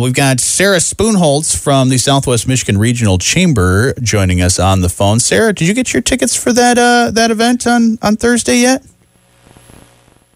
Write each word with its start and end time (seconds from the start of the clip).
We've 0.00 0.12
got 0.12 0.40
Sarah 0.40 0.78
Spoonholtz 0.78 1.56
from 1.56 1.88
the 1.88 1.98
Southwest 1.98 2.48
Michigan 2.48 2.78
Regional 2.78 3.16
Chamber 3.16 3.94
joining 4.02 4.42
us 4.42 4.58
on 4.58 4.80
the 4.80 4.88
phone. 4.88 5.20
Sarah, 5.20 5.52
did 5.52 5.68
you 5.68 5.74
get 5.74 5.92
your 5.92 6.02
tickets 6.02 6.34
for 6.34 6.52
that 6.52 6.76
uh, 6.78 7.12
that 7.12 7.30
event 7.30 7.64
on, 7.64 7.96
on 8.02 8.16
Thursday 8.16 8.56
yet? 8.56 8.84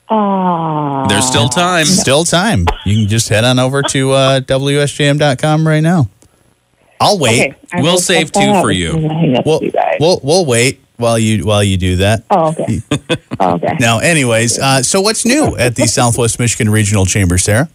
Uh, 0.09 1.09
There's 1.09 1.27
still 1.27 1.49
time. 1.49 1.87
Still 1.87 2.23
time. 2.23 2.67
You 2.87 2.99
can 3.03 3.09
just 3.09 3.29
head 3.31 3.43
on 3.45 3.59
over 3.59 3.83
to 3.83 4.13
uh, 4.13 4.41
WSJM.com 4.43 5.67
right 5.67 5.81
now. 5.81 6.09
I'll 7.01 7.19
wait. 7.19 7.51
okay, 7.51 7.59
I 7.73 7.83
We'll 7.83 7.95
will 7.95 7.99
save 7.99 8.31
two 8.31 8.61
for 8.61 8.71
you. 8.71 8.93
soon 8.93 9.05
as 9.07 9.11
I 9.11 9.15
hang 9.15 9.37
up 9.39 9.45
We'll, 9.47 9.63
you 9.65 9.73
we'll 9.99 10.21
we'll 10.23 10.47
wait 10.47 10.81
while 10.99 11.19
you 11.19 11.45
while 11.45 11.65
you 11.65 11.77
do 11.77 11.97
that. 11.97 12.23
oh, 12.31 12.51
okay. 12.51 12.81
oh, 13.41 13.55
okay. 13.55 13.75
Now, 13.81 13.99
anyways, 13.99 14.57
uh, 14.61 14.85
so 14.85 15.01
what's 15.01 15.25
new 15.25 15.57
at 15.57 15.75
the 15.75 15.89
Southwest 15.89 16.39
Michigan 16.39 16.71
Regional 16.71 17.07
Chamber, 17.07 17.39
Sarah? 17.39 17.69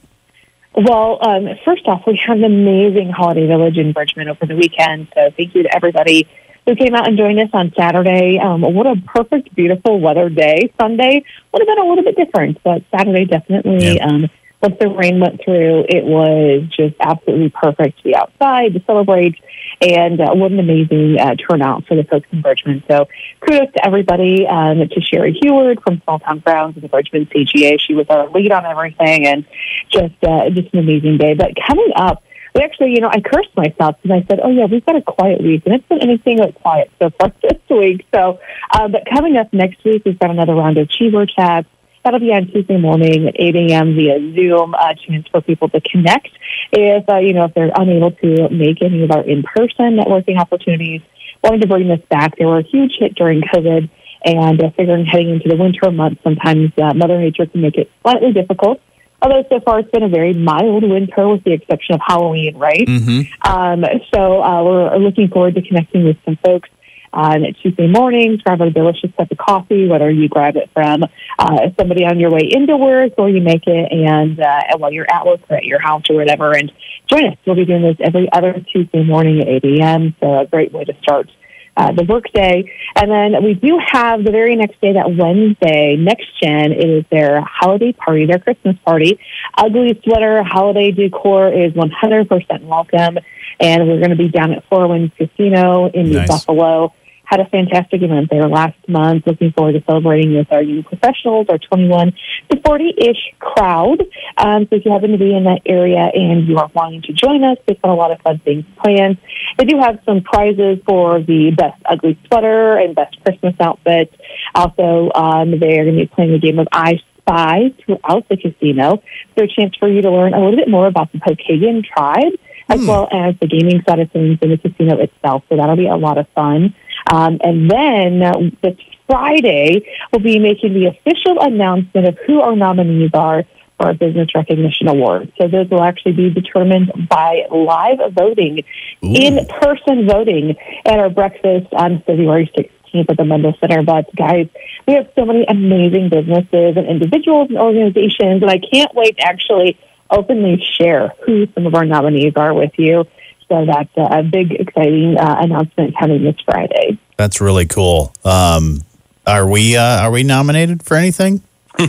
Well, 0.75 1.19
um, 1.21 1.47
first 1.63 1.87
off, 1.87 2.03
we 2.07 2.19
had 2.25 2.37
an 2.37 2.43
amazing 2.45 3.09
holiday 3.09 3.45
village 3.47 3.77
in 3.77 3.91
Bridgman 3.91 4.27
over 4.27 4.45
the 4.45 4.55
weekend. 4.55 5.07
So 5.13 5.29
thank 5.37 5.53
you 5.53 5.63
to 5.63 5.75
everybody 5.75 6.27
who 6.65 6.75
came 6.75 6.95
out 6.95 7.07
and 7.07 7.17
joined 7.17 7.39
us 7.39 7.49
on 7.53 7.73
Saturday. 7.77 8.39
Um, 8.39 8.61
what 8.61 8.87
a 8.87 8.95
perfect, 9.05 9.53
beautiful 9.53 9.99
weather 9.99 10.29
day. 10.29 10.73
Sunday 10.79 11.23
would 11.51 11.61
have 11.61 11.67
been 11.67 11.85
a 11.85 11.87
little 11.87 12.03
bit 12.03 12.15
different, 12.15 12.63
but 12.63 12.83
Saturday 12.89 13.25
definitely. 13.25 13.99
Um, 14.01 14.29
once 14.63 14.77
the 14.79 14.87
rain 14.87 15.19
went 15.19 15.43
through, 15.43 15.85
it 15.89 16.05
was 16.05 16.63
just 16.75 16.95
absolutely 17.01 17.49
perfect 17.49 17.97
to 17.97 18.03
be 18.03 18.15
outside 18.15 18.73
to 18.73 18.81
celebrate. 18.85 19.35
And 19.81 20.21
uh, 20.21 20.33
what 20.33 20.51
an 20.51 20.59
amazing 20.59 21.17
uh, 21.19 21.35
turnout 21.35 21.85
for 21.85 21.95
the 21.95 22.05
folks 22.05 22.27
in 22.31 22.41
Bridgman. 22.41 22.81
So 22.89 23.09
kudos 23.41 23.73
to 23.73 23.85
everybody, 23.85 24.47
um, 24.47 24.79
to 24.79 25.01
Sherry 25.01 25.37
Heward 25.41 25.81
from 25.85 26.01
Small 26.05 26.19
Town 26.19 26.39
Grounds 26.39 26.75
and 26.75 26.83
the 26.83 26.87
Bridgman 26.87 27.25
CGA. 27.25 27.77
She 27.79 27.93
was 27.93 28.05
our 28.09 28.29
lead 28.29 28.53
on 28.53 28.65
everything 28.65 29.27
and 29.27 29.45
just 29.89 30.15
uh, 30.23 30.49
just 30.51 30.73
an 30.73 30.79
amazing 30.79 31.17
day. 31.17 31.33
But 31.33 31.51
coming 31.67 31.91
up, 31.97 32.23
we 32.55 32.61
actually, 32.61 32.91
you 32.91 33.01
know, 33.01 33.09
I 33.09 33.19
cursed 33.19 33.55
myself 33.57 33.97
because 34.01 34.23
I 34.23 34.25
said, 34.29 34.39
"Oh 34.41 34.49
yeah, 34.49 34.65
we've 34.65 34.85
got 34.85 34.95
a 34.95 35.01
quiet 35.01 35.41
week," 35.41 35.63
and 35.65 35.75
it's 35.75 35.87
been 35.87 36.01
anything 36.01 36.37
but 36.37 36.55
quiet 36.55 36.89
so 37.01 37.09
far 37.19 37.33
this 37.41 37.59
week. 37.69 38.05
So, 38.13 38.39
uh, 38.71 38.87
but 38.87 39.03
coming 39.11 39.35
up 39.35 39.51
next 39.51 39.83
week, 39.83 40.03
we've 40.05 40.19
got 40.19 40.29
another 40.29 40.53
round 40.53 40.77
of 40.77 40.89
Cheever 40.89 41.25
chats. 41.25 41.67
That'll 42.03 42.19
be 42.19 42.33
on 42.33 42.47
Tuesday 42.47 42.77
morning 42.77 43.27
at 43.27 43.35
8 43.39 43.55
a.m. 43.55 43.95
via 43.95 44.19
Zoom. 44.35 44.73
A 44.73 44.93
chance 44.95 45.25
for 45.31 45.41
people 45.41 45.69
to 45.69 45.79
connect 45.79 46.29
if 46.71 47.07
uh, 47.07 47.17
you 47.17 47.33
know 47.33 47.45
if 47.45 47.53
they're 47.53 47.71
unable 47.75 48.11
to 48.11 48.49
make 48.49 48.81
any 48.81 49.03
of 49.03 49.11
our 49.11 49.23
in-person 49.23 49.97
networking 49.97 50.37
opportunities. 50.37 51.01
Wanted 51.43 51.61
to 51.61 51.67
bring 51.67 51.87
this 51.87 52.01
back. 52.09 52.37
They 52.37 52.45
were 52.45 52.59
a 52.59 52.63
huge 52.63 52.97
hit 52.99 53.15
during 53.15 53.41
COVID, 53.41 53.89
and 54.25 54.63
uh, 54.63 54.71
figuring 54.71 55.05
heading 55.05 55.29
into 55.29 55.47
the 55.47 55.55
winter 55.55 55.91
months, 55.91 56.21
sometimes 56.23 56.71
uh, 56.77 56.93
Mother 56.93 57.19
Nature 57.19 57.45
can 57.45 57.61
make 57.61 57.75
it 57.75 57.89
slightly 58.01 58.33
difficult. 58.33 58.81
Although 59.21 59.43
so 59.49 59.61
far 59.61 59.79
it's 59.79 59.91
been 59.91 60.03
a 60.03 60.09
very 60.09 60.33
mild 60.33 60.83
winter, 60.83 61.29
with 61.29 61.45
the 61.45 61.53
exception 61.53 61.95
of 61.95 62.01
Halloween, 62.05 62.57
right? 62.57 62.85
Mm-hmm. 62.85 63.49
Um, 63.49 63.85
so 64.13 64.43
uh, 64.43 64.63
we're 64.63 64.97
looking 64.97 65.29
forward 65.29 65.55
to 65.55 65.61
connecting 65.61 66.03
with 66.03 66.17
some 66.25 66.37
folks 66.43 66.69
on 67.13 67.45
Tuesday 67.61 67.87
mornings. 67.87 68.41
Grab 68.41 68.59
a 68.61 68.69
delicious 68.69 69.11
cup 69.15 69.31
of 69.31 69.37
coffee, 69.37 69.87
whether 69.87 70.09
you 70.09 70.27
grab 70.27 70.55
it 70.55 70.69
from 70.73 71.03
uh, 71.39 71.59
somebody 71.79 72.05
on 72.05 72.19
your 72.19 72.31
way 72.31 72.49
into 72.49 72.75
work 72.75 73.13
or 73.17 73.29
you 73.29 73.41
make 73.41 73.67
it 73.67 73.91
and, 73.91 74.39
uh, 74.39 74.61
and 74.69 74.81
while 74.81 74.91
you're 74.91 75.09
at 75.09 75.25
work 75.25 75.41
or 75.49 75.57
at 75.57 75.63
your 75.63 75.79
house 75.79 76.03
or 76.09 76.15
whatever. 76.15 76.51
And 76.51 76.71
join 77.07 77.27
us. 77.27 77.37
We'll 77.45 77.55
be 77.55 77.65
doing 77.65 77.83
this 77.83 77.97
every 77.99 78.27
other 78.31 78.53
Tuesday 78.71 79.03
morning 79.03 79.41
at 79.41 79.47
8 79.47 79.63
a.m. 79.79 80.15
So 80.19 80.39
a 80.39 80.47
great 80.47 80.73
way 80.73 80.83
to 80.85 80.93
start. 81.01 81.29
Uh, 81.75 81.91
the 81.91 82.03
workday. 82.03 82.71
And 82.95 83.09
then 83.09 83.43
we 83.43 83.55
do 83.55 83.79
have 83.83 84.23
the 84.23 84.31
very 84.31 84.55
next 84.55 84.79
day, 84.79 84.93
that 84.93 85.09
Wednesday, 85.09 85.95
Next 85.95 86.27
Gen, 86.39 86.71
it 86.71 86.87
is 86.87 87.03
their 87.09 87.41
holiday 87.41 87.93
party, 87.93 88.27
their 88.27 88.37
Christmas 88.37 88.77
party. 88.85 89.19
Ugly 89.57 89.99
Sweater 90.03 90.43
Holiday 90.43 90.91
Decor 90.91 91.51
is 91.51 91.73
100% 91.73 92.61
welcome. 92.65 93.17
And 93.59 93.87
we're 93.87 93.97
going 93.97 94.11
to 94.11 94.15
be 94.15 94.29
down 94.29 94.51
at 94.51 94.63
Four 94.69 94.87
Winds 94.87 95.13
Casino 95.17 95.89
in 95.89 96.11
New 96.11 96.27
Buffalo. 96.27 96.93
Had 97.25 97.39
a 97.39 97.45
fantastic 97.45 98.01
event 98.01 98.29
there 98.29 98.47
last 98.47 98.77
month. 98.87 99.25
Looking 99.25 99.53
forward 99.53 99.73
to 99.73 99.83
celebrating 99.85 100.35
with 100.35 100.51
our 100.51 100.61
young 100.61 100.83
professionals, 100.83 101.47
our 101.49 101.57
21 101.57 102.13
to 102.51 102.61
40 102.61 102.93
ish 102.97 103.33
crowd. 103.39 104.03
Um, 104.37 104.67
so 104.69 104.75
if 104.75 104.85
you 104.85 104.91
happen 104.91 105.11
to 105.11 105.17
be 105.17 105.33
in 105.35 105.45
that 105.45 105.61
area 105.65 106.11
and 106.13 106.47
you 106.47 106.57
are 106.57 106.69
wanting 106.75 107.01
to 107.03 107.13
join 107.13 107.43
us, 107.43 107.57
they've 107.65 107.81
got 107.81 107.91
a 107.91 107.95
lot 107.95 108.11
of 108.11 108.19
fun 108.21 108.39
things 108.39 108.65
planned. 108.83 109.17
They 109.57 109.65
do 109.65 109.79
have 109.79 109.99
some 110.05 110.21
prizes 110.21 110.79
for 110.85 111.21
the 111.21 111.51
best 111.57 111.81
ugly 111.85 112.19
sweater 112.27 112.77
and 112.77 112.93
best 112.93 113.17
Christmas 113.23 113.55
outfit. 113.59 114.13
Also, 114.53 115.09
um, 115.15 115.51
they 115.59 115.79
are 115.79 115.85
going 115.85 115.97
to 115.97 116.05
be 116.05 116.11
playing 116.13 116.33
a 116.33 116.39
game 116.39 116.59
of 116.59 116.67
I 116.71 116.99
Spy 117.19 117.71
throughout 117.85 118.27
the 118.27 118.35
casino. 118.35 119.01
So 119.37 119.45
a 119.45 119.47
chance 119.47 119.75
for 119.79 119.87
you 119.87 120.01
to 120.01 120.11
learn 120.11 120.33
a 120.33 120.39
little 120.43 120.57
bit 120.57 120.67
more 120.67 120.87
about 120.87 121.11
the 121.13 121.19
Pokagon 121.19 121.85
tribe 121.85 122.33
as 122.69 122.81
Hmm. 122.81 122.87
well 122.87 123.07
as 123.11 123.35
the 123.39 123.47
gaming 123.47 123.81
side 123.87 123.99
of 123.99 124.11
things 124.11 124.39
in 124.41 124.49
the 124.49 124.57
casino 124.57 124.97
itself. 124.99 125.43
So 125.49 125.55
that'll 125.55 125.77
be 125.77 125.87
a 125.87 125.95
lot 125.95 126.17
of 126.17 126.27
fun. 126.35 126.75
Um, 127.11 127.39
and 127.43 127.69
then 127.69 128.21
uh, 128.23 128.33
this 128.61 128.77
Friday, 129.07 129.85
we'll 130.11 130.23
be 130.23 130.39
making 130.39 130.73
the 130.73 130.87
official 130.87 131.41
announcement 131.41 132.07
of 132.07 132.17
who 132.25 132.41
our 132.41 132.55
nominees 132.55 133.11
are 133.13 133.43
for 133.77 133.87
our 133.87 133.93
Business 133.93 134.29
Recognition 134.33 134.87
Award. 134.87 135.31
So 135.39 135.47
those 135.47 135.69
will 135.69 135.83
actually 135.83 136.13
be 136.13 136.29
determined 136.29 137.07
by 137.09 137.43
live 137.51 137.99
voting, 138.13 138.63
in 139.01 139.45
person 139.47 140.07
voting 140.07 140.55
at 140.85 140.99
our 140.99 141.09
breakfast 141.09 141.67
on 141.73 142.01
February 142.05 142.51
16th 142.57 143.09
at 143.09 143.17
the 143.17 143.25
Mendel 143.25 143.53
Center. 143.59 143.83
But 143.83 144.13
guys, 144.15 144.47
we 144.87 144.93
have 144.93 145.09
so 145.15 145.25
many 145.25 145.45
amazing 145.45 146.09
businesses 146.09 146.77
and 146.77 146.87
individuals 146.87 147.49
and 147.49 147.57
organizations, 147.57 148.41
and 148.41 148.49
I 148.49 148.59
can't 148.59 148.93
wait 148.95 149.17
to 149.17 149.23
actually 149.23 149.77
openly 150.09 150.63
share 150.79 151.13
who 151.25 151.47
some 151.53 151.65
of 151.65 151.75
our 151.75 151.85
nominees 151.85 152.33
are 152.35 152.53
with 152.53 152.71
you. 152.77 153.05
So 153.53 153.63
that's 153.67 153.89
a 153.97 154.23
big, 154.23 154.51
exciting 154.51 155.15
uh, 155.15 155.35
announcement 155.41 155.95
coming 155.99 156.23
this 156.23 156.35
Friday. 156.43 156.97
That's 157.17 157.39
really 157.39 157.67
cool. 157.67 158.11
Um, 158.25 158.81
are 159.27 159.47
we 159.47 159.77
uh, 159.77 160.01
are 160.01 160.09
we 160.09 160.23
nominated 160.23 160.81
for 160.83 160.97
anything? 160.97 161.41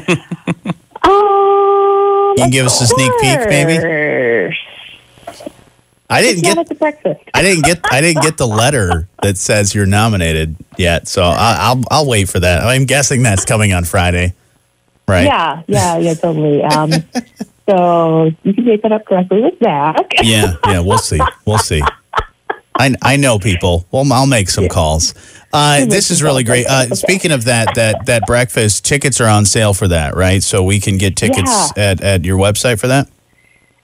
Um, 1.07 1.11
You 1.11 2.45
can 2.45 2.51
give 2.51 2.65
us 2.65 2.81
a 2.81 2.87
sneak 2.87 3.13
peek, 3.21 3.39
maybe? 3.47 4.57
I 6.09 6.23
didn't 6.23 6.43
get 6.43 6.67
the 6.67 6.75
breakfast. 6.75 7.21
I 7.35 7.43
didn't 7.43 7.65
get 7.65 7.81
I 7.93 8.01
didn't 8.01 8.23
get 8.23 8.39
the 8.39 8.47
letter 8.47 9.07
that 9.23 9.37
says 9.37 9.75
you're 9.75 9.85
nominated 9.85 10.57
yet. 10.79 11.07
So 11.07 11.23
I, 11.23 11.57
I'll 11.61 11.83
I'll 11.91 12.07
wait 12.09 12.31
for 12.31 12.41
that. 12.41 12.63
I'm 12.63 12.87
guessing 12.87 13.23
that's 13.23 13.45
coming 13.45 13.75
on 13.75 13.85
Friday, 13.85 14.33
right? 15.07 15.25
Yeah, 15.27 15.63
yeah, 15.67 15.99
yeah, 15.99 16.15
totally. 16.15 16.63
Um, 16.63 16.91
so 17.69 18.31
you 18.43 18.55
can 18.55 18.65
take 18.65 18.83
that 18.83 18.93
up 18.93 19.07
directly 19.07 19.41
with 19.43 19.55
Zach. 19.63 19.97
yeah, 20.23 20.55
yeah. 20.67 20.81
We'll 20.81 20.99
see. 20.99 21.21
We'll 21.47 21.59
see. 21.59 21.83
I 22.77 22.95
I 23.03 23.17
know 23.17 23.39
people. 23.39 23.87
Well, 23.91 24.11
I'll 24.13 24.27
make 24.27 24.49
some 24.49 24.69
calls. 24.69 25.15
Uh, 25.53 25.87
this 25.87 26.11
is 26.11 26.23
really 26.23 26.43
great. 26.43 26.67
Uh, 26.67 26.95
speaking 26.95 27.31
of 27.31 27.45
that, 27.45 27.75
that 27.77 28.07
that 28.07 28.27
breakfast 28.27 28.85
tickets 28.85 29.21
are 29.21 29.29
on 29.29 29.47
sale 29.47 29.73
for 29.73 29.89
that, 29.89 30.17
right? 30.17 30.43
So 30.43 30.65
we 30.65 30.81
can 30.81 30.99
get 30.99 31.17
tickets 31.17 31.73
at, 31.79 32.01
at 32.01 32.25
your 32.25 32.39
website 32.39 32.81
for 32.81 32.89
that. 32.89 33.09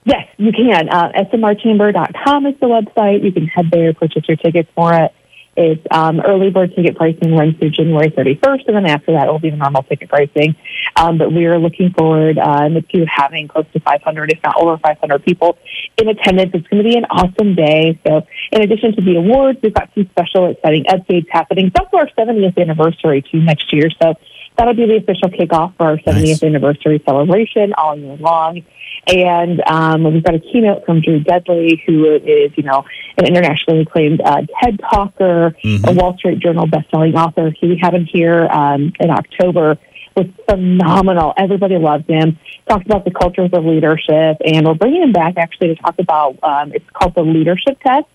Yes, 0.03 0.27
you 0.37 0.51
can. 0.51 0.89
Uh, 0.89 1.11
smrchamber.com 1.13 2.45
is 2.47 2.59
the 2.59 2.65
website. 2.65 3.23
You 3.23 3.31
can 3.31 3.47
head 3.47 3.69
there, 3.71 3.93
purchase 3.93 4.27
your 4.27 4.37
tickets 4.37 4.69
for 4.75 4.93
it. 4.93 5.13
It's 5.57 5.85
um, 5.91 6.21
early 6.21 6.49
bird 6.49 6.73
ticket 6.75 6.95
pricing 6.95 7.35
runs 7.35 7.57
through 7.57 7.71
January 7.71 8.09
31st, 8.09 8.67
and 8.67 8.75
then 8.75 8.85
after 8.85 9.11
that, 9.11 9.27
it 9.27 9.31
will 9.31 9.39
be 9.39 9.49
the 9.49 9.57
normal 9.57 9.83
ticket 9.83 10.09
pricing. 10.09 10.55
Um, 10.95 11.17
but 11.17 11.33
we 11.33 11.45
are 11.45 11.59
looking 11.59 11.91
forward 11.91 12.37
um, 12.37 12.75
to 12.75 13.05
having 13.05 13.49
close 13.49 13.65
to 13.73 13.79
500, 13.81 14.31
if 14.31 14.39
not 14.43 14.55
over 14.57 14.77
500 14.77 15.25
people 15.25 15.57
in 15.97 16.07
attendance. 16.07 16.51
It's 16.53 16.67
going 16.67 16.83
to 16.83 16.89
be 16.89 16.97
an 16.97 17.05
awesome 17.05 17.55
day. 17.55 17.99
So, 18.07 18.25
in 18.51 18.61
addition 18.61 18.95
to 18.95 19.01
the 19.01 19.17
awards, 19.17 19.59
we've 19.61 19.73
got 19.73 19.89
some 19.93 20.07
special, 20.11 20.51
exciting 20.51 20.85
updates 20.85 21.27
happening. 21.29 21.71
Also 21.77 21.97
our 21.97 22.09
70th 22.17 22.57
anniversary 22.57 23.21
too 23.21 23.41
next 23.41 23.73
year. 23.73 23.89
So, 24.01 24.15
that'll 24.61 24.75
be 24.75 24.85
the 24.85 24.97
official 24.97 25.29
kickoff 25.29 25.75
for 25.77 25.87
our 25.87 25.97
70th 25.97 26.23
Nice. 26.23 26.43
anniversary 26.43 27.01
celebration 27.05 27.73
all 27.77 27.97
year 27.97 28.15
long. 28.17 28.61
And 29.07 29.61
um, 29.67 30.03
we've 30.03 30.23
got 30.23 30.35
a 30.35 30.39
keynote 30.39 30.85
from 30.85 31.01
Drew 31.01 31.19
Dudley, 31.21 31.81
who 31.87 32.13
is, 32.15 32.51
you 32.55 32.63
know, 32.63 32.85
an 33.17 33.25
internationally 33.25 33.81
acclaimed 33.81 34.21
uh, 34.21 34.41
TED 34.61 34.79
talker, 34.91 35.55
Mhm. 35.63 35.89
a 35.89 35.93
Wall 35.93 36.15
Street 36.17 36.39
Journal 36.39 36.67
bestselling 36.67 37.15
author. 37.15 37.51
He 37.59 37.77
had 37.81 37.95
him 37.95 38.05
here 38.05 38.47
um, 38.51 38.93
in 38.99 39.09
October. 39.09 39.77
Was 40.15 40.27
phenomenal. 40.47 41.33
Everybody 41.37 41.77
loved 41.77 42.09
him. 42.09 42.37
Talked 42.67 42.85
about 42.85 43.05
the 43.05 43.11
cultures 43.11 43.49
of 43.53 43.63
leadership, 43.65 44.37
and 44.45 44.67
we're 44.67 44.73
bringing 44.73 45.01
him 45.03 45.13
back 45.13 45.35
actually 45.37 45.69
to 45.69 45.75
talk 45.81 45.95
about. 45.99 46.37
Um, 46.43 46.73
it's 46.73 46.85
called 46.93 47.15
the 47.15 47.21
leadership 47.23 47.79
test. 47.79 48.05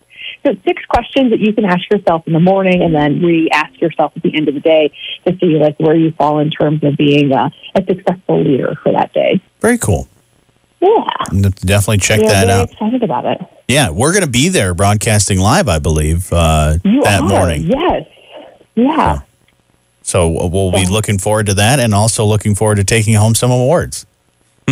So 0.45 0.55
six 0.65 0.85
questions 0.87 1.31
that 1.31 1.41
you 1.41 1.53
can 1.53 1.65
ask 1.65 1.91
yourself 1.91 2.27
in 2.27 2.33
the 2.33 2.41
morning, 2.41 2.83
and 2.83 2.95
then 2.95 3.21
re-ask 3.21 3.81
yourself 3.81 4.13
at 4.17 4.23
the 4.23 4.35
end 4.37 4.49
of 4.49 4.55
the 4.55 4.61
day 4.61 4.93
to 5.27 5.37
see 5.39 5.59
like 5.59 5.79
where 5.81 5.97
you 5.97 6.13
fall 6.13 6.39
in 6.39 6.51
terms 6.51 6.83
of 6.85 6.97
being 6.97 7.33
uh, 7.33 7.51
a 7.75 7.85
successful 7.85 8.43
leader 8.43 8.75
for 8.83 8.93
that 8.93 9.13
day. 9.13 9.41
Very 9.61 9.79
cool. 9.79 10.09
Yeah, 10.81 11.05
Definitely 11.33 11.99
check 11.99 12.21
yeah, 12.21 12.29
that 12.29 12.51
out. 12.51 12.71
excited 12.71 13.03
about 13.03 13.25
it. 13.25 13.41
Yeah, 13.67 13.91
we're 13.91 14.13
going 14.13 14.25
to 14.25 14.31
be 14.31 14.49
there 14.51 14.75
broadcasting 14.75 15.39
live, 15.41 15.69
I 15.69 15.79
believe, 15.81 16.31
uh, 16.33 16.77
that 16.85 17.23
are, 17.23 17.29
morning. 17.29 17.63
yes, 17.63 18.03
yeah. 18.77 19.21
So 20.03 20.29
we'll 20.49 20.71
be 20.71 20.83
Yeah. 20.83 20.89
looking 20.91 21.19
forward 21.19 21.47
to 21.47 21.55
that 21.55 21.81
and 21.81 21.93
also 21.95 22.25
looking 22.25 22.55
forward 22.55 22.77
to 22.77 22.85
taking 22.85 23.15
home 23.15 23.35
some 23.35 23.51
awards. 23.51 24.07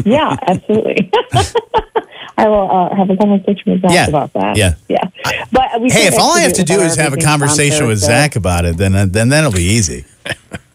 yeah, 0.05 0.37
absolutely. 0.47 1.11
I 2.37 2.49
will 2.49 2.71
uh, 2.71 2.95
have 2.97 3.09
a 3.11 3.17
conversation 3.17 3.73
with 3.73 3.83
Zach 3.83 3.91
Yeah. 3.93 4.07
about 4.09 4.33
that. 4.33 4.57
Yeah. 4.57 4.75
yeah. 4.89 5.09
But 5.53 5.81
we 5.81 5.91
Hey, 5.91 6.07
if 6.07 6.15
all 6.19 6.33
I 6.37 6.41
have 6.41 6.55
to 6.55 6.65
do 6.65 6.81
is 6.81 6.97
have 6.97 7.13
a 7.13 7.17
conversation 7.17 7.87
with 7.87 7.99
Zach 7.99 8.35
about 8.37 8.65
it, 8.65 8.77
then 8.77 8.95
uh, 8.95 9.07
then 9.09 9.29
that'll 9.29 9.53
be 9.53 9.63
easy. 9.63 10.05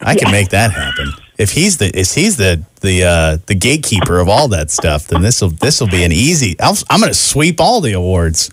I 0.02 0.16
can 0.16 0.32
make 0.32 0.50
that 0.50 0.72
happen. 0.72 1.12
If 1.38 1.52
he's 1.52 1.78
the 1.78 1.88
if 1.98 2.14
he's 2.14 2.38
the 2.38 2.64
the 2.82 3.04
uh, 3.04 3.38
the 3.48 3.56
gatekeeper 3.56 4.20
of 4.20 4.30
all 4.30 4.48
that 4.50 4.72
stuff, 4.72 5.08
then 5.08 5.22
this 5.22 5.42
will 5.42 5.50
this 5.50 5.80
will 5.82 5.90
be 5.90 6.04
an 6.04 6.12
easy. 6.14 6.58
I'll, 6.60 6.78
I'm 6.90 7.00
going 7.02 7.12
to 7.12 7.18
sweep 7.18 7.60
all 7.60 7.82
the 7.82 7.94
awards. 7.94 8.52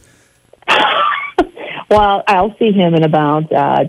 Well, 1.89 2.25
I'll 2.27 2.53
see 2.59 2.73
him 2.73 2.95
in 2.95 3.05
about 3.05 3.53
uh, 3.53 3.85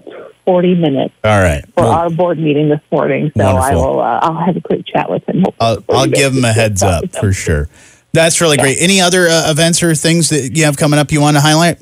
40 0.46 0.76
minutes 0.76 1.16
All 1.24 1.42
right. 1.42 1.66
for 1.74 1.82
Well, 1.84 1.92
our 1.92 2.10
board 2.12 2.38
meeting 2.38 2.70
this 2.70 2.80
morning. 2.92 3.32
So 3.36 3.44
I 3.44 3.74
will, 3.74 4.00
Uh, 4.00 4.20
I'll 4.22 4.46
have 4.46 4.56
a 4.56 4.62
quick 4.62 4.86
chat 4.86 5.10
with 5.10 5.28
him. 5.28 5.44
I'll, 5.60 5.84
I'll 5.90 6.06
give 6.08 6.36
him 6.36 6.46
a 6.46 6.54
heads 6.54 6.84
up 6.84 7.12
for 7.16 7.34
sure. 7.34 7.68
That's 8.18 8.42
really 8.42 8.58
great. 8.58 8.78
Any 8.80 9.00
other 9.00 9.28
uh, 9.28 9.52
events 9.52 9.84
or 9.84 9.94
things 9.94 10.30
that 10.30 10.56
you 10.56 10.66
have 10.66 10.76
coming 10.76 11.00
up 11.00 11.12
you 11.12 11.22
want 11.22 11.38
to 11.38 11.42
highlight? 11.42 11.80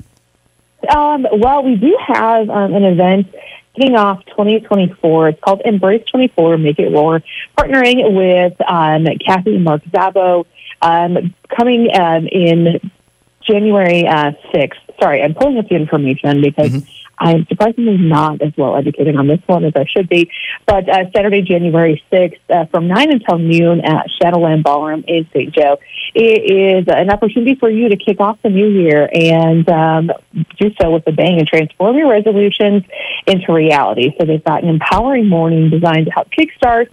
Um, 0.94 1.26
well, 1.32 1.64
we 1.64 1.76
do 1.76 1.96
have 2.06 2.50
um, 2.50 2.74
an 2.74 2.84
event 2.84 3.34
kicking 3.74 3.96
off 3.96 4.22
2024. 4.26 5.28
It's 5.28 5.40
called 5.40 5.62
Embrace 5.64 6.04
24, 6.10 6.58
Make 6.58 6.78
It 6.78 6.92
Roar, 6.92 7.22
partnering 7.56 8.14
with 8.14 8.54
um, 8.68 9.06
Kathy 9.24 9.56
and 9.56 9.64
Mark 9.64 9.82
Zabo, 9.84 10.44
um, 10.82 11.34
coming 11.48 11.88
um, 11.98 12.28
in 12.28 12.90
January 13.40 14.06
uh, 14.06 14.32
6th. 14.52 14.74
Sorry, 15.00 15.22
I'm 15.22 15.32
pulling 15.32 15.56
up 15.56 15.68
the 15.68 15.76
information 15.76 16.42
because 16.42 16.82
I'm 17.18 17.46
surprisingly 17.46 17.96
not 17.96 18.42
as 18.42 18.52
well 18.56 18.76
educated 18.76 19.16
on 19.16 19.26
this 19.26 19.40
one 19.46 19.64
as 19.64 19.72
I 19.74 19.86
should 19.86 20.08
be. 20.08 20.30
But 20.66 20.88
uh, 20.88 21.10
Saturday, 21.14 21.42
January 21.42 22.02
6th, 22.12 22.38
uh, 22.50 22.66
from 22.66 22.88
9 22.88 23.12
until 23.12 23.38
noon 23.38 23.80
at 23.84 24.06
Shadowland 24.20 24.64
Ballroom 24.64 25.04
in 25.06 25.26
St. 25.32 25.54
Joe. 25.54 25.78
It 26.14 26.50
is 26.50 26.84
an 26.88 27.10
opportunity 27.10 27.54
for 27.54 27.70
you 27.70 27.88
to 27.88 27.96
kick 27.96 28.20
off 28.20 28.38
the 28.42 28.50
new 28.50 28.68
year 28.68 29.08
and 29.12 29.68
um, 29.68 30.10
do 30.58 30.70
so 30.80 30.90
with 30.90 31.06
a 31.06 31.12
bang 31.12 31.38
and 31.38 31.48
transform 31.48 31.96
your 31.96 32.10
resolutions 32.10 32.84
into 33.26 33.52
reality. 33.52 34.12
So 34.18 34.26
they've 34.26 34.44
got 34.44 34.62
an 34.62 34.68
empowering 34.68 35.28
morning 35.28 35.70
designed 35.70 36.06
to 36.06 36.12
help 36.12 36.28
kickstart 36.30 36.88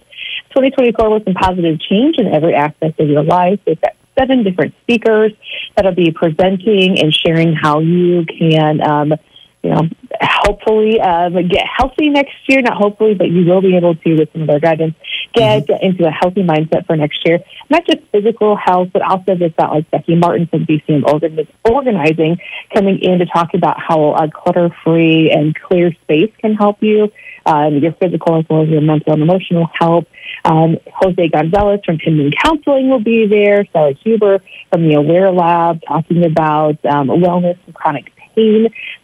2024 0.50 1.10
with 1.10 1.24
some 1.24 1.34
positive 1.34 1.80
change 1.80 2.16
in 2.18 2.26
every 2.28 2.54
aspect 2.54 3.00
of 3.00 3.08
your 3.08 3.24
life. 3.24 3.60
They've 3.66 3.80
got 3.80 3.92
seven 4.18 4.44
different 4.44 4.74
speakers 4.82 5.32
that'll 5.76 5.94
be 5.94 6.12
presenting 6.12 7.00
and 7.00 7.12
sharing 7.12 7.54
how 7.54 7.80
you 7.80 8.24
can, 8.26 8.80
um, 8.80 9.14
you 9.64 9.70
know, 9.70 9.88
hopefully 10.20 11.00
um, 11.00 11.32
get 11.48 11.64
healthy 11.66 12.10
next 12.10 12.34
year. 12.46 12.60
Not 12.60 12.74
hopefully, 12.76 13.14
but 13.14 13.30
you 13.30 13.46
will 13.46 13.62
be 13.62 13.76
able 13.76 13.94
to, 13.94 14.14
with 14.14 14.30
some 14.32 14.42
of 14.42 14.48
their 14.48 14.60
guidance, 14.60 14.94
get 15.32 15.68
into 15.82 16.06
a 16.06 16.10
healthy 16.10 16.42
mindset 16.42 16.86
for 16.86 16.96
next 16.96 17.26
year. 17.26 17.40
Not 17.70 17.86
just 17.86 18.00
physical 18.12 18.56
health, 18.56 18.90
but 18.92 19.00
also 19.00 19.34
they've 19.34 19.56
got 19.56 19.72
like 19.72 19.90
Becky 19.90 20.16
Martin 20.16 20.46
from 20.46 20.66
BCM 20.66 21.10
Organ- 21.10 21.48
Organizing 21.64 22.38
coming 22.74 22.98
in 23.00 23.20
to 23.20 23.26
talk 23.26 23.54
about 23.54 23.80
how 23.80 24.12
a 24.14 24.30
clutter-free 24.30 25.30
and 25.30 25.58
clear 25.58 25.92
space 26.02 26.30
can 26.38 26.54
help 26.54 26.82
you. 26.82 27.10
Um, 27.46 27.76
your 27.76 27.92
physical 27.92 28.38
as 28.38 28.46
well 28.48 28.62
as 28.62 28.68
your 28.70 28.80
mental 28.80 29.12
and 29.12 29.22
emotional 29.22 29.68
health. 29.78 30.06
Um, 30.46 30.78
Jose 30.94 31.28
Gonzalez 31.28 31.80
from 31.84 31.98
Hinman 31.98 32.32
Counseling 32.42 32.88
will 32.88 33.02
be 33.02 33.26
there. 33.26 33.66
Sally 33.72 33.98
Huber 34.02 34.40
from 34.70 34.88
the 34.88 34.94
Aware 34.94 35.30
Lab 35.30 35.82
talking 35.86 36.24
about 36.24 36.82
um, 36.86 37.08
wellness 37.08 37.58
and 37.66 37.74
chronic 37.74 38.13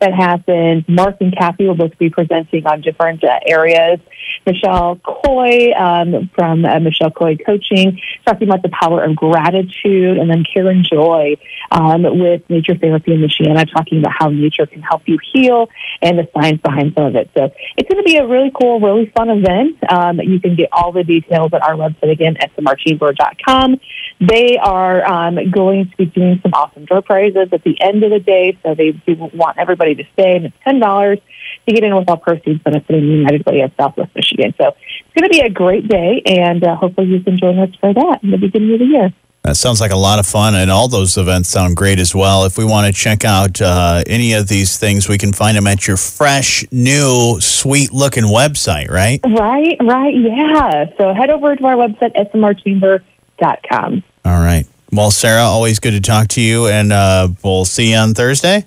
that 0.00 0.12
happens. 0.12 0.84
Mark 0.88 1.16
and 1.20 1.36
Kathy 1.36 1.66
will 1.66 1.74
both 1.74 1.96
be 1.98 2.10
presenting 2.10 2.66
on 2.66 2.80
different 2.80 3.22
uh, 3.24 3.38
areas. 3.46 4.00
Michelle 4.46 4.96
Coy 4.96 5.72
um, 5.72 6.30
from 6.34 6.64
uh, 6.64 6.80
Michelle 6.80 7.10
Coy 7.10 7.36
Coaching 7.36 8.00
talking 8.26 8.48
about 8.48 8.62
the 8.62 8.70
power 8.70 9.04
of 9.04 9.16
gratitude, 9.16 10.18
and 10.18 10.30
then 10.30 10.44
Karen 10.44 10.84
Joy 10.90 11.36
um, 11.70 12.02
with 12.02 12.48
Nature 12.48 12.76
Therapy 12.76 13.12
in 13.12 13.20
Michiana 13.20 13.70
talking 13.70 13.98
about 13.98 14.12
how 14.18 14.28
nature 14.28 14.66
can 14.66 14.82
help 14.82 15.02
you 15.06 15.18
heal 15.32 15.68
and 16.02 16.18
the 16.18 16.28
science 16.34 16.60
behind 16.62 16.92
some 16.96 17.06
of 17.06 17.16
it. 17.16 17.30
So 17.36 17.50
it's 17.76 17.88
going 17.88 18.02
to 18.02 18.06
be 18.06 18.16
a 18.16 18.26
really 18.26 18.50
cool, 18.58 18.80
really 18.80 19.12
fun 19.16 19.30
event. 19.30 19.78
Um, 19.90 20.20
you 20.20 20.40
can 20.40 20.56
get 20.56 20.68
all 20.72 20.92
the 20.92 21.04
details 21.04 21.52
at 21.52 21.62
our 21.62 21.74
website 21.74 22.10
again, 22.10 22.36
smrchamber.com. 22.36 23.80
They 24.20 24.58
are 24.58 25.04
um, 25.04 25.50
going 25.50 25.90
to 25.90 25.96
be 25.96 26.06
doing 26.06 26.40
some 26.42 26.52
awesome 26.52 26.84
door 26.84 27.02
prizes 27.02 27.48
at 27.52 27.64
the 27.64 27.80
end 27.80 28.02
of 28.02 28.10
the 28.10 28.20
day, 28.20 28.58
so 28.62 28.74
they 28.74 28.92
do 28.92 29.16
want 29.20 29.58
everybody 29.58 29.94
to 29.94 30.04
stay, 30.12 30.36
and 30.36 30.46
it's 30.46 30.56
ten 30.64 30.78
dollars 30.78 31.18
to 31.66 31.74
get 31.74 31.84
in 31.84 31.94
with 31.94 32.08
all 32.08 32.16
proceeds 32.16 32.62
benefiting 32.62 33.02
the 33.02 33.16
United 33.16 33.44
Way 33.46 33.60
of 33.60 33.72
Southwest 33.76 34.14
Michigan. 34.14 34.54
So 34.58 34.68
it's 34.68 35.14
going 35.14 35.24
to 35.24 35.30
be 35.30 35.40
a 35.40 35.50
great 35.50 35.88
day, 35.88 36.22
and 36.26 36.62
uh, 36.64 36.76
hopefully 36.76 37.08
you 37.08 37.20
can 37.20 37.38
join 37.38 37.58
us 37.58 37.74
for 37.80 37.92
that 37.92 38.20
in 38.22 38.30
the 38.30 38.38
beginning 38.38 38.72
of 38.74 38.78
the 38.80 38.86
year. 38.86 39.12
That 39.42 39.56
sounds 39.56 39.80
like 39.80 39.90
a 39.90 39.96
lot 39.96 40.18
of 40.18 40.26
fun, 40.26 40.54
and 40.54 40.70
all 40.70 40.86
those 40.86 41.16
events 41.16 41.48
sound 41.48 41.74
great 41.74 41.98
as 41.98 42.14
well. 42.14 42.44
If 42.44 42.58
we 42.58 42.64
want 42.64 42.86
to 42.86 42.92
check 42.92 43.24
out 43.24 43.60
uh, 43.62 44.04
any 44.06 44.34
of 44.34 44.48
these 44.48 44.76
things, 44.76 45.08
we 45.08 45.16
can 45.16 45.32
find 45.32 45.56
them 45.56 45.66
at 45.66 45.86
your 45.86 45.96
fresh, 45.96 46.62
new, 46.70 47.38
sweet 47.40 47.90
looking 47.90 48.24
website, 48.24 48.90
right? 48.90 49.18
Right, 49.24 49.78
right, 49.80 50.14
yeah. 50.14 50.84
So 50.98 51.14
head 51.14 51.30
over 51.30 51.56
to 51.56 51.64
our 51.64 51.76
website, 51.76 52.14
smrchamber.com. 52.32 54.02
All 54.26 54.40
right. 54.40 54.66
Well, 54.92 55.10
Sarah, 55.10 55.42
always 55.42 55.78
good 55.78 55.92
to 55.92 56.00
talk 56.00 56.28
to 56.28 56.42
you, 56.42 56.66
and 56.66 56.92
uh, 56.92 57.28
we'll 57.42 57.64
see 57.64 57.92
you 57.92 57.96
on 57.96 58.12
Thursday. 58.12 58.66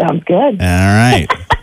Sounds 0.00 0.22
good. 0.24 0.60
All 0.60 0.66
right. 0.66 1.26